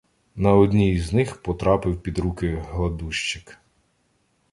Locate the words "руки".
2.19-2.65